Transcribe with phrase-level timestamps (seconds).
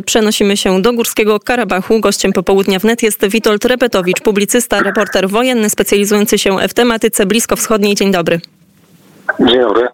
[0.00, 2.00] przenosimy się do Górskiego Karabachu.
[2.00, 7.94] Gościem popołudnia wnet jest Witold Repetowicz, publicysta, reporter wojenny specjalizujący się w tematyce bliskowschodniej.
[7.94, 8.40] Dzień dobry.
[9.40, 9.88] Dzień dobry.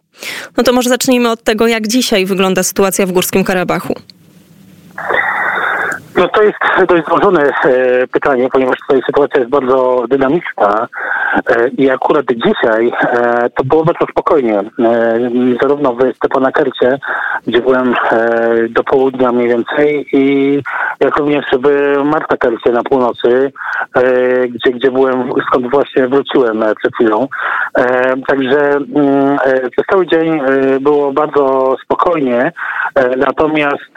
[0.57, 3.95] No to może zacznijmy od tego, jak dzisiaj wygląda sytuacja w Górskim Karabachu.
[6.19, 6.59] No to jest
[6.89, 10.89] dość złożone e, pytanie, ponieważ tutaj sytuacja jest bardzo dynamiczna
[11.47, 14.63] e, i akurat dzisiaj e, to było bardzo spokojnie.
[15.63, 16.99] Zarówno w Stepanakercie,
[17.47, 17.95] gdzie byłem
[18.71, 20.63] do południa mniej więcej i
[21.01, 23.53] jak również w Martakercie na północy,
[24.49, 27.29] gdzie, gdzie byłem, skąd właśnie wróciłem przed chwilą.
[28.27, 29.39] Także mm,
[29.71, 30.41] przez cały dzień
[30.81, 32.53] było bardzo spokojnie,
[33.17, 33.91] natomiast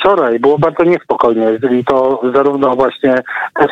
[0.00, 3.22] wczoraj było bardzo niespokojnie i to zarówno właśnie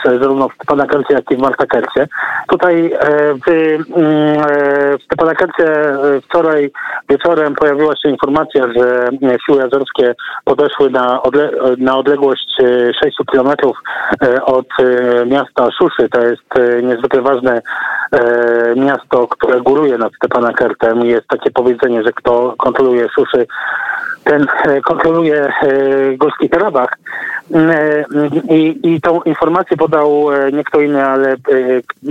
[0.04, 2.08] zarówno w Stepanakercie, jak i w Martakercie.
[2.48, 6.70] Tutaj e, w, mm, e, w Stepanakercie e, wczoraj
[7.08, 9.08] wieczorem pojawiła się informacja, że
[9.46, 12.56] siły azorskie podeszły na, odle na odległość
[13.04, 13.76] 6 kilometrów
[14.44, 14.66] od
[15.26, 16.08] miasta Szuszy.
[16.08, 16.42] To jest
[16.82, 17.62] niezwykle ważne
[18.76, 21.04] miasto, które góruje nad Stepanakertem.
[21.04, 23.46] Jest takie powiedzenie, że kto kontroluje Szuszy,
[24.24, 24.46] ten
[24.84, 25.52] kontroluje
[26.16, 26.90] Górski Karabach.
[27.54, 28.04] E,
[28.50, 31.36] I, I tą informację podał e, nie kto inny, ale e,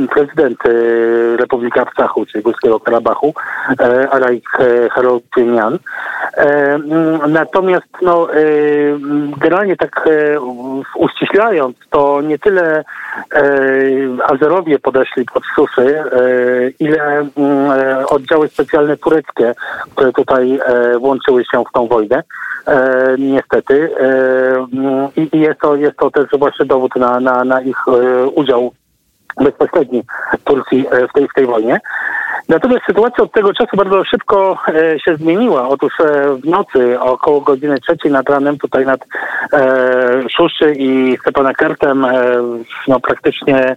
[0.07, 0.59] prezydent
[1.37, 3.33] Republiki Arcachu, czyli Górskiego Karabachu,
[4.11, 4.49] Arajk
[4.91, 5.79] Harotynian.
[7.27, 8.27] Natomiast no,
[9.37, 10.09] generalnie tak
[10.95, 12.83] uściślając, to nie tyle
[14.27, 16.03] Azerowie podeszli pod suszy,
[16.79, 17.27] ile
[18.07, 19.53] oddziały specjalne tureckie,
[19.95, 20.59] które tutaj
[20.99, 22.23] włączyły się w tą wojnę.
[23.17, 23.89] Niestety.
[25.15, 28.73] I i jest to, jest to też właśnie dowód na, na, na ich e, udział
[29.43, 30.03] bezpośredni
[30.43, 31.79] Turcji e, w tej, w tej wojnie.
[32.49, 35.67] Natomiast sytuacja od tego czasu bardzo szybko e, się zmieniła.
[35.67, 39.07] Otóż e, w nocy około godziny trzeciej nad ranem tutaj nad
[39.53, 42.07] e, Szuszy i Stepanakertem
[42.87, 43.75] no, praktycznie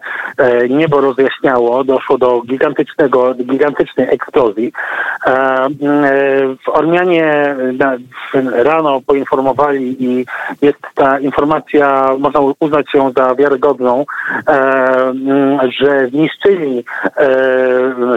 [0.71, 1.85] niebo rozjaśniało.
[1.85, 4.73] Doszło do gigantycznego, gigantycznej eksplozji.
[6.65, 7.57] W Ormianie
[8.53, 10.27] rano poinformowali i
[10.63, 14.05] jest ta informacja, można uznać ją za wiarygodną,
[15.79, 16.85] że zniszczyli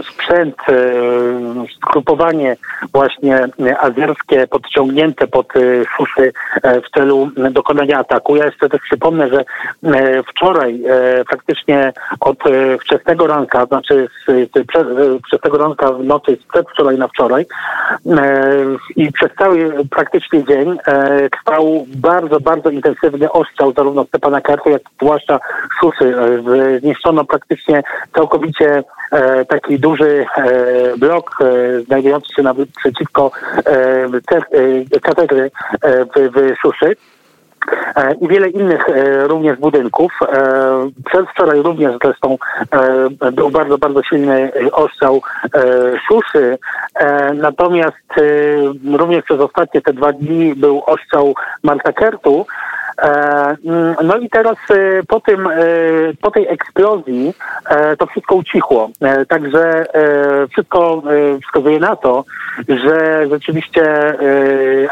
[0.02, 0.52] sprzęt e,
[1.76, 2.56] skrupowanie
[2.92, 3.48] właśnie
[3.80, 5.60] azerskie podciągnięte pod e,
[5.96, 6.32] szusy
[6.62, 8.36] e, w celu dokonania ataku.
[8.36, 9.44] Ja jeszcze też przypomnę, że
[10.28, 10.82] wczoraj
[11.30, 12.38] faktycznie od
[12.80, 14.48] wczesnego ranka, znaczy z,
[15.26, 17.46] wczesnego ranka w nocy z przedwczoraj na wczoraj
[18.96, 20.78] i przez cały praktycznie dzień
[21.30, 25.38] trwał bardzo, bardzo intensywny ostrzał zarówno Stepana Kartu, jak i zwłaszcza
[25.80, 26.14] szusy.
[26.80, 27.82] Zniszczono praktycznie
[28.14, 28.82] całkowicie
[29.48, 30.26] taki duży E,
[30.98, 33.30] blok e, znajdujący się naprzeciwko
[33.66, 35.50] e, katedry
[35.82, 36.96] w, w Szuszy
[38.20, 38.84] i wiele innych
[39.22, 40.12] również budynków.
[41.04, 42.38] Przedwczoraj również zresztą
[43.32, 45.22] był bardzo, bardzo silny ostrzał
[46.08, 46.58] suszy.
[47.34, 47.96] Natomiast
[48.92, 52.46] również przez ostatnie te dwa dni był ostrzał Mantakertu.
[54.04, 54.56] No i teraz
[55.08, 55.48] po tym,
[56.20, 57.34] po tej eksplozji
[57.98, 58.90] to wszystko ucichło.
[59.28, 59.86] Także
[60.50, 61.02] wszystko
[61.46, 62.24] wskazuje na to,
[62.68, 63.84] że rzeczywiście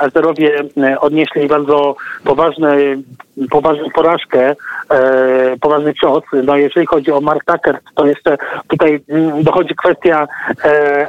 [0.01, 0.65] Azerowie
[1.01, 2.77] odnieśli bardzo poważne,
[3.51, 4.57] poważną porażkę,
[5.61, 6.23] poważny cios.
[6.45, 8.39] No jeżeli chodzi o Mark Tucker, to jeszcze
[8.69, 9.01] tutaj
[9.43, 10.29] dochodzi kwestia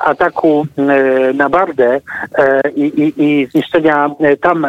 [0.01, 0.65] ataku
[1.33, 2.01] na Bardę
[2.75, 4.09] i, i, i zniszczenia
[4.41, 4.67] tam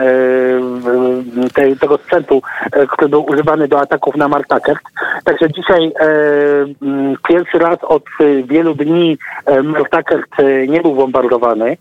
[1.55, 2.43] tej, tego sprzętu,
[2.89, 4.83] który był używany do ataków na Martakert.
[5.25, 5.93] Także dzisiaj
[7.29, 8.03] pierwszy raz od
[8.45, 9.19] wielu dni
[9.65, 10.31] Martakert
[10.69, 11.77] nie był bombardowany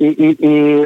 [0.00, 0.84] i, i, i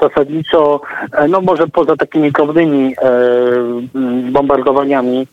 [0.00, 0.80] zasadniczo,
[1.28, 2.94] no może poza takimi drobnymi
[4.32, 5.26] bombardowaniami,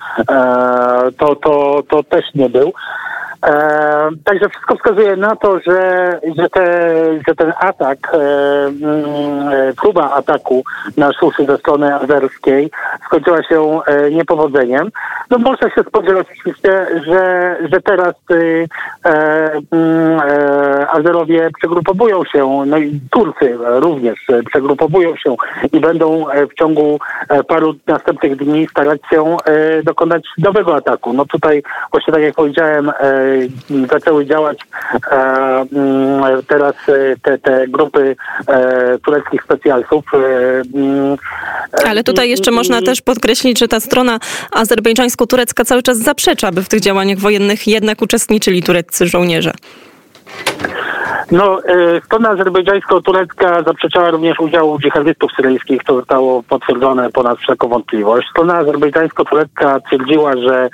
[1.18, 2.74] to, to, to też nie był.
[3.46, 6.66] E, także wszystko wskazuje na to, że, że, te,
[7.28, 8.18] że ten atak, e,
[8.66, 10.64] mm, próba ataku
[10.98, 12.72] na Szuszy ze strony azerskiej
[13.06, 14.92] skończyła się e, niepowodzeniem.
[15.30, 18.68] No można się spodziewać oczywiście, że, że teraz y,
[19.06, 25.36] e, mm, e, Azerowie przegrupowują się, no i Turcy również przegrupowują się
[25.74, 27.00] i będą w ciągu
[27.48, 29.38] paru następnych dni starać się
[29.84, 31.14] dokonać nowego ataku.
[31.14, 32.92] No tutaj właśnie tak jak powiedziałem,
[33.92, 34.60] zaczęły działać
[35.12, 35.16] e,
[35.74, 38.16] mm, teraz e, te, te grupy
[38.48, 40.06] e, tureckich specjalców.
[40.74, 41.18] Mm,
[41.86, 44.20] Ale tutaj jeszcze można też podkreślić, że ta strona
[44.52, 49.54] azerbejdżańsko-turecka cały czas zaprzecza, by w tych działaniach wojennych jednak uczestniczyli tureccy żołnierze.
[51.32, 51.60] No,
[52.06, 58.28] strona azerbejdżańsko-turecka zaprzeczała również udziału dżihadystów syryjskich, to zostało potwierdzone ponad wszelką wątpliwość.
[58.30, 60.70] Strona azerbejdżańsko-turecka twierdziła, że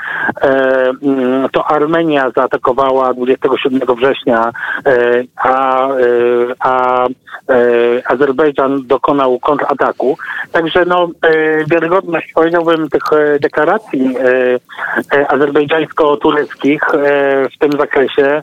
[1.04, 4.52] mm, to Armenia zaatakowała 27 września,
[5.38, 5.88] a,
[6.60, 7.06] a
[8.06, 10.18] Azerbejdżan dokonał kontrataku.
[10.52, 11.08] Także no,
[11.72, 13.04] wiarygodność, powiedziałbym, tych
[13.42, 14.16] deklaracji
[15.28, 16.82] azerbejdżańsko-tureckich
[17.56, 18.42] w tym zakresie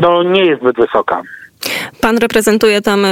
[0.00, 1.22] no, nie jest zbyt wysoka.
[2.00, 3.06] Pan reprezentuje tam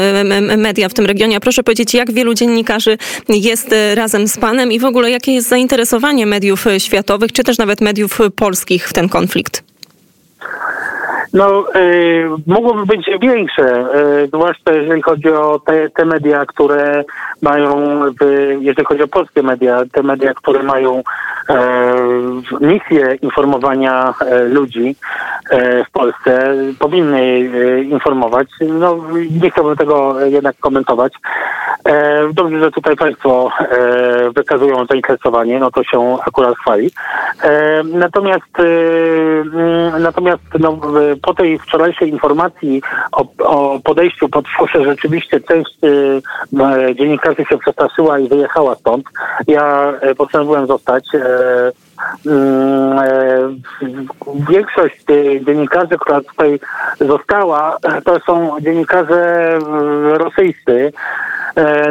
[0.57, 1.37] media w tym regionie.
[1.37, 2.99] A proszę powiedzieć, jak wielu dziennikarzy
[3.29, 7.45] jest e, razem z panem i w ogóle jakie jest zainteresowanie mediów e, światowych, czy
[7.45, 9.63] też nawet mediów polskich w ten konflikt?
[11.37, 13.87] No, y, mogłoby być większe,
[14.25, 17.05] y, zwłaszcza jeżeli chodzi o te, te media, które
[17.43, 21.03] mają, y, jeżeli chodzi o polskie media, te media, które mają
[22.61, 24.15] misję informowania
[24.49, 24.97] ludzi
[25.89, 27.41] w Polsce, powinny
[27.83, 28.49] informować.
[28.61, 28.99] No,
[29.43, 31.13] nie chciałbym tego jednak komentować.
[32.33, 33.51] Dobrze, że tutaj Państwo
[34.35, 36.91] wykazują zainteresowanie, no to się akurat chwali.
[37.85, 40.79] Natomiast mm, natomiast no,
[41.23, 42.83] po tej wczorajszej informacji
[43.13, 45.79] o, o podejściu pod fuszę rzeczywiście część
[46.95, 49.07] dziennikarzy się przestraszyła i wyjechała stąd.
[49.47, 51.09] Ja e, postanowiłem zostać.
[53.83, 53.91] E, e,
[54.51, 55.05] większość
[55.47, 56.61] dziennikarzy, która tutaj
[57.01, 59.49] została, to są dziennikarze
[60.19, 60.93] rosyjscy.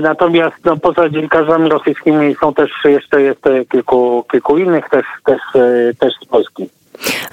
[0.01, 3.41] Natomiast no, poza dziennikarzami rosyjskimi są też jeszcze jest
[3.71, 5.39] kilku, kilku innych, też, też,
[5.99, 6.69] też z Polski.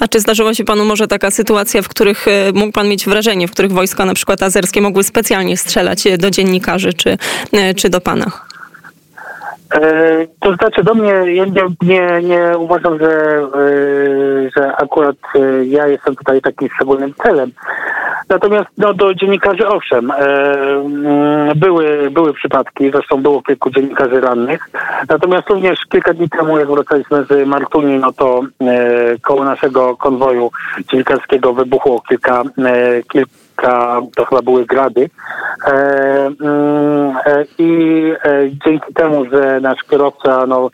[0.01, 3.49] A czy zdarzyła się panu może taka sytuacja, w których e, mógł pan mieć wrażenie,
[3.49, 7.19] w których wojska na przykład azerskie mogły specjalnie strzelać do dziennikarzy czy,
[7.53, 8.27] e, czy do pana?
[9.75, 13.43] E, to znaczy do mnie, ja nie, nie, nie uważam, że,
[14.57, 15.17] że akurat
[15.65, 17.53] ja jestem tutaj takim szczególnym celem.
[18.29, 24.71] Natomiast no, do dziennikarzy owszem, e, mm, były, były przypadki, zresztą było kilku dziennikarzy rannych.
[25.09, 30.51] Natomiast również kilka dni temu, jak wracaliśmy z Martuni, no to e, koło naszego konwoju
[30.91, 33.25] dziennikarskiego wybuchło kilka, e,
[34.17, 35.11] to chyba były grady.
[35.67, 35.73] E,
[36.41, 40.71] mm, e, I e, dzięki temu, że nasz kierowca no,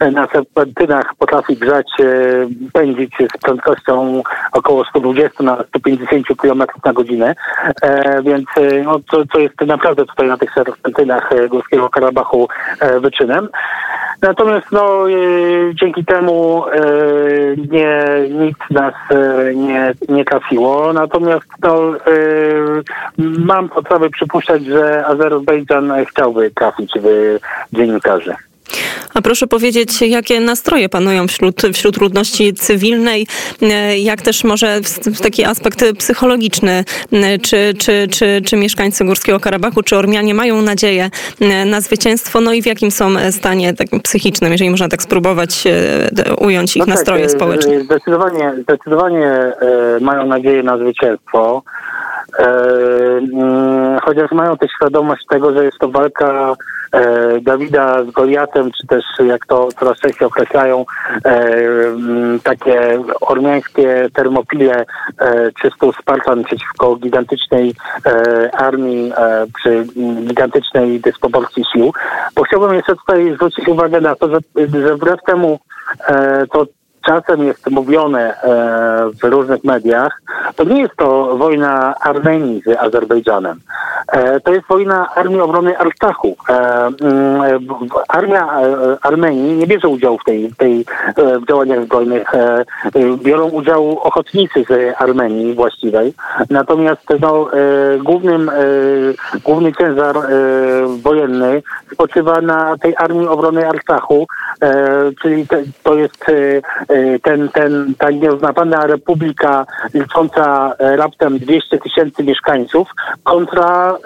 [0.00, 2.04] na serpentynach potrafi grzać, e,
[2.72, 7.34] pędzić z prędkością około 120 na 150 km na godzinę,
[7.82, 12.48] e, więc e, no, to, to jest naprawdę tutaj na tych serpentynach Górskiego Karabachu
[13.00, 13.48] wyczynem.
[14.22, 15.04] Natomiast no,
[15.74, 16.64] dzięki temu
[17.70, 18.94] nie, nikt nas
[19.54, 20.92] nie, nie trafiło.
[20.92, 21.80] Natomiast no,
[23.18, 27.38] mam podstawy przypuszczać, że Azerbejdżan chciałby trafić w
[27.72, 28.34] dziennikarzy.
[29.14, 33.26] A proszę powiedzieć, jakie nastroje panują wśród, wśród ludności cywilnej,
[33.62, 34.80] e, jak też może
[35.22, 41.10] taki aspekt psychologiczny, e, czy, czy, czy, czy mieszkańcy Górskiego Karabachu, czy Ormianie mają nadzieję
[41.40, 45.64] e, na zwycięstwo, no i w jakim są stanie takim psychicznym, jeżeli można tak spróbować
[46.38, 47.80] ująć ich no tak, nastroje społeczne?
[47.80, 49.52] Zdecydowanie, zdecydowanie
[50.00, 51.62] mają nadzieję na zwycięstwo.
[54.02, 56.56] Chociaż mają też świadomość tego, że jest to walka
[57.42, 60.84] Dawida z Goliatem, czy też jak to coraz częściej określają,
[61.24, 61.44] e,
[62.42, 64.84] takie ormiańskie termopile,
[65.20, 67.74] e, czy stół Spartan przeciwko gigantycznej
[68.52, 69.12] armii,
[69.54, 69.84] przy
[70.26, 71.92] gigantycznej dysproporcji sił.
[72.34, 74.38] Bo chciałbym jeszcze tutaj zwrócić uwagę na to, że,
[74.82, 75.58] że wbrew temu
[76.52, 76.66] to
[77.02, 80.22] czasem jest mówione e, w różnych mediach,
[80.56, 83.60] to nie jest to wojna Armenii z Azerbejdżanem.
[84.12, 86.36] E, to jest wojna Armii Obrony Artachu.
[86.48, 86.52] E,
[87.00, 87.60] mm,
[88.08, 88.48] armia
[89.02, 90.84] Armenii nie bierze udziału w tej, tej
[91.16, 92.32] w działaniach zbrojnych.
[93.22, 96.14] Biorą udział ochotnicy z Armenii właściwej.
[96.50, 97.46] Natomiast no,
[98.04, 98.50] głównym,
[99.44, 100.16] główny ciężar
[100.86, 104.26] wojenny spoczywa na tej Armii Obrony Artachu,
[105.22, 106.24] czyli te, to jest
[106.90, 112.88] Y, ten, ten, ta nieuznawana republika licząca e, raptem 200 tysięcy mieszkańców
[113.24, 113.96] kontra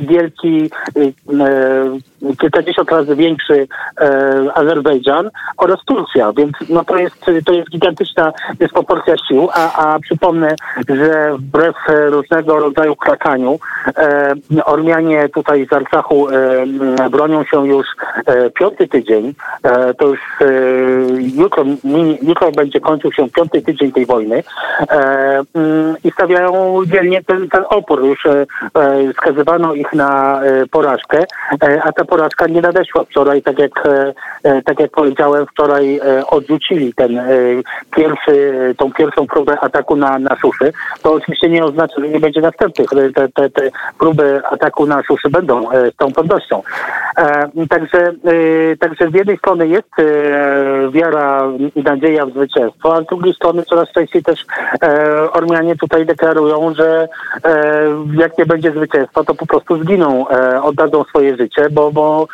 [0.00, 3.68] wielki e, kilkadziesiąt razy większy
[4.00, 4.08] e,
[4.54, 10.56] Azerbejdżan oraz Turcja, więc no to jest, to jest gigantyczna dysproporcja sił, a, a przypomnę,
[10.88, 13.58] że wbrew różnego rodzaju krakaniu
[13.96, 16.34] e, Ormianie tutaj z Arcachu e,
[17.10, 17.86] bronią się już
[18.26, 19.34] e, piąty tydzień,
[19.98, 20.20] to już
[21.36, 21.64] jutro
[22.22, 24.42] jutro będzie kończył się piąty tydzień tej wojny
[24.90, 28.04] e, mm, i stawiają dzielnie ten, ten opór.
[28.04, 31.24] Już e, e skazywano ich na e, porażkę,
[31.62, 33.88] e, a ta porażka nie nadeszła wczoraj, tak jak,
[34.64, 37.20] tak jak powiedziałem, wczoraj odrzucili ten
[37.96, 40.72] pierwszy, tą pierwszą próbę ataku na, na suszy.
[41.02, 42.90] To oczywiście nie oznacza, że nie będzie następnych.
[43.14, 46.62] Te, te, te próby ataku na suszy będą z tą pewnością.
[47.68, 48.12] Także,
[48.80, 49.88] także z jednej strony jest
[50.90, 51.42] wiara
[51.76, 54.46] i nadzieja w zwycięstwo, a z drugiej strony coraz częściej też
[55.32, 57.08] Ormianie tutaj deklarują, że
[58.14, 60.26] jak nie będzie zwycięstwa, to po prostu zginą,
[60.62, 62.26] oddadzą swoje życie, bo, bo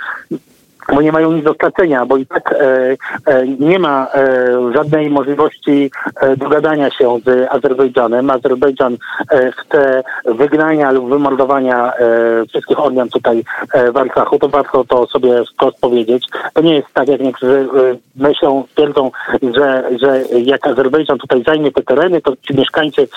[0.95, 5.11] bo nie mają nic do stracenia, bo i tak e, e, nie ma e, żadnej
[5.11, 5.91] możliwości
[6.21, 8.31] e, dogadania się z Azerbejdżanem.
[8.31, 8.97] Azerbejdżan
[9.31, 13.45] e, chce wygnania lub wymordowania e, wszystkich Ormian tutaj
[13.93, 14.39] w Arcachu.
[14.39, 16.27] To warto to sobie wprost powiedzieć.
[16.55, 17.69] To nie jest tak, jak niektórzy
[18.17, 19.11] myślą, twierdzą,
[19.55, 23.09] że, że jak Azerbejdżan tutaj zajmie te tereny, to ci mieszkańcy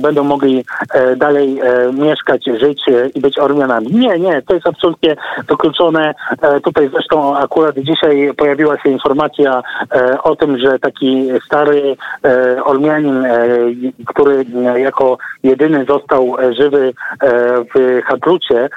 [0.00, 0.64] będą mogli
[1.16, 1.60] dalej
[1.92, 3.86] mieszkać, żyć i być Ormianami.
[3.90, 5.16] Nie, nie, to jest absolutnie
[5.48, 6.14] wykluczone.
[6.62, 13.24] Tutaj Zresztą akurat dzisiaj pojawiła się informacja e, o tym, że taki stary e, Ormianin,
[13.24, 13.38] e,
[14.06, 14.44] który
[14.76, 16.92] jako jedyny został żywy
[17.74, 18.68] w Hadrucie,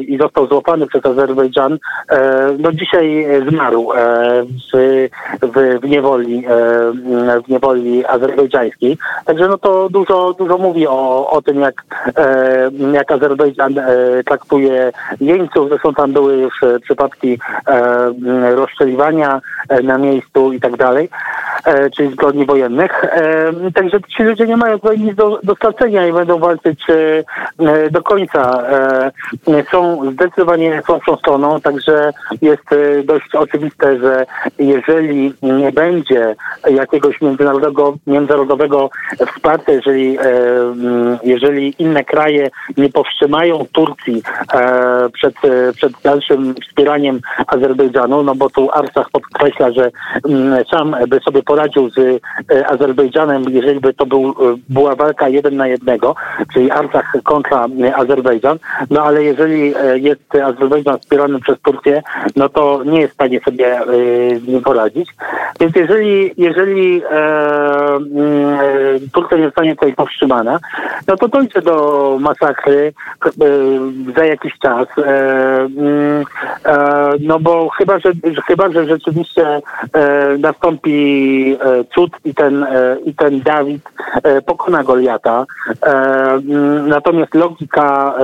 [0.00, 1.78] i został złapany przez Azerbejdżan,
[2.10, 3.96] e, no dzisiaj zmarł e,
[4.72, 5.08] w,
[5.42, 6.44] w, w, niewoli,
[7.46, 8.98] w niewoli azerbejdżańskiej.
[9.24, 11.84] Także no to dużo, dużo mówi o, o tym, jak,
[12.92, 13.74] jak Azerbejdżan
[14.26, 15.68] traktuje jeńców.
[15.68, 17.38] Zresztą tam były już przypadki
[18.54, 19.40] rozstrzeliwania
[19.82, 21.08] na miejscu i tak dalej,
[21.96, 23.04] czyli zbrodni wojennych.
[23.74, 26.84] Także ci ludzie nie mają tutaj nic do, do stracenia i będą walczyć
[27.90, 28.62] do końca
[29.70, 32.12] są zdecydowanie słabszą stroną, także
[32.42, 34.26] jest e, dość oczywiste, że
[34.58, 36.36] jeżeli nie będzie
[36.70, 38.90] jakiegoś międzynarodowego, międzynarodowego
[39.34, 40.22] wsparcia, jeżeli, e,
[41.22, 44.22] jeżeli inne kraje nie powstrzymają Turcji
[44.54, 45.34] e, przed,
[45.76, 49.90] przed dalszym wspieraniem Azerbejdżanu, no bo tu Arsach podkreśla, że
[50.70, 52.22] sam by sobie poradził z
[52.66, 54.34] Azerbejdżanem, jeżeli by to był,
[54.68, 56.14] była walka jeden na jednego,
[56.52, 58.58] czyli Arsach kontra Azerbejdżan,
[58.90, 62.02] no ale jeżeli e, jest Azerbejdżan wspierany przez Turcję,
[62.36, 65.14] no to nie jest w stanie sobie e, poradzić.
[65.60, 67.18] Więc jeżeli, jeżeli e,
[67.96, 68.58] mm,
[69.12, 70.58] Turcja nie zostanie tutaj powstrzymana,
[71.08, 72.92] no to dojdzie do masakry
[74.16, 74.88] za jakiś czas.
[74.96, 76.24] Mm,
[77.20, 78.12] no bo chyba, że,
[78.46, 79.60] chyba, że rzeczywiście
[80.38, 81.39] nastąpi
[81.94, 82.66] cud i ten,
[83.04, 83.82] i ten Dawid
[84.46, 85.46] pokona Goliata.
[85.82, 88.14] Mm, natomiast logika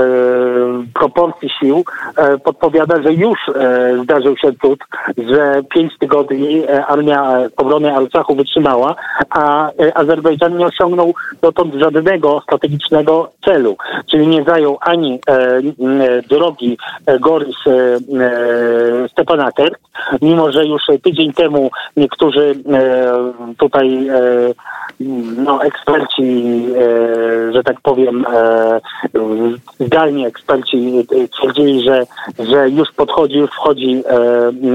[0.95, 1.85] proporcji sił
[2.17, 4.79] e, podpowiada, że już e, zdarzył się cud,
[5.29, 8.95] że pięć tygodni e, armia obrony Arcachu wytrzymała,
[9.31, 13.77] a Azerbejdżan nie osiągnął dotąd żadnego strategicznego celu,
[14.11, 15.21] czyli nie zajął ani
[16.29, 16.79] drogi
[17.21, 17.57] Goris
[19.11, 19.77] Stepanaker,
[20.23, 22.55] mimo że już tydzień temu niektórzy
[23.59, 24.09] tutaj
[25.37, 26.67] no, eksperci,
[27.53, 28.27] że tak powiem,
[29.81, 32.03] zdalni eksperci twierdzili, że,
[32.39, 34.03] że już podchodzi, już wchodzi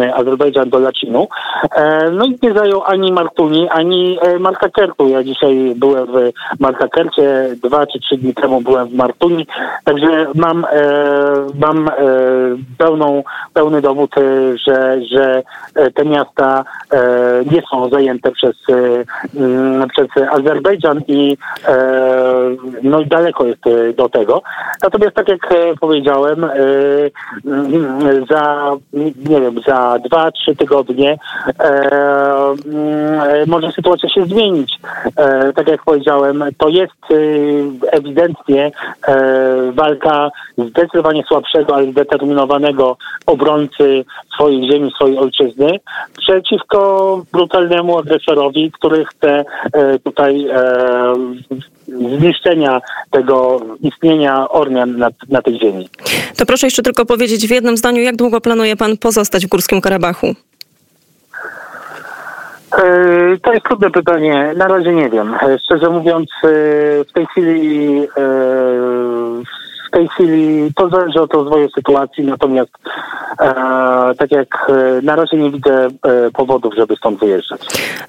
[0.01, 1.27] e, Azerbejdżan do Lacinu.
[1.75, 5.07] E, no i nie zajął ani Martuni, ani e, Martakertu.
[5.07, 9.47] Ja dzisiaj byłem w Martakercie, dwa czy trzy dni temu byłem w Martuni,
[9.83, 10.67] także mam, e,
[11.59, 11.91] mam e,
[12.77, 13.23] pełną,
[13.53, 14.21] pełny dowód, e,
[14.57, 15.43] że, że
[15.93, 16.63] te miasta
[17.51, 18.55] nie są zajęte przez,
[19.93, 21.37] przez Azerbejdżan i
[22.83, 23.61] no daleko jest
[23.95, 24.41] do tego.
[24.83, 26.49] Natomiast tak jak powiedziałem, powiedziałem, e,
[27.45, 28.71] mm, za,
[29.29, 31.17] nie wiem, za dwa, trzy tygodnie
[31.59, 31.71] e,
[32.65, 34.79] mm, może sytuacja się zmienić.
[35.15, 36.91] E, tak jak powiedziałem, to jest
[37.91, 38.71] ewidentnie
[39.71, 45.79] walka zdecydowanie słabszego, ale zdeterminowanego obrońcy swoich ziemi, swojej ojczyzny
[46.17, 49.45] przeciwko brutalnemu agresorowi, który chce
[50.03, 50.47] tutaj
[52.19, 52.81] zniszczenia
[53.11, 55.89] tego istnienia Ormian na, na tej ziemi.
[56.37, 59.81] To proszę jeszcze tylko powiedzieć w jednym zdaniu, jak długo planuje pan pozostać w Górskim
[59.81, 60.35] Karabachu?
[62.77, 64.53] E, to jest trudne pytanie.
[64.57, 65.33] Na razie nie wiem.
[65.33, 66.47] E, szczerze mówiąc, e,
[67.03, 68.07] w tej chwili
[69.91, 72.71] w tej chwili to zależy od rozwoju sytuacji, natomiast
[73.39, 73.45] e,
[74.17, 77.61] tak jak e, na razie nie widzę e, powodów, żeby stąd wyjeżdżać.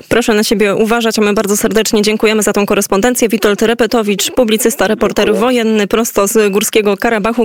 [0.08, 3.28] Proszę na siebie uważać, a my bardzo serdecznie dziękujemy za tą korespondencję.
[3.28, 7.40] Witold Repetowicz, publicysta, reporter wojenny prosto z Górskiego Karabachu.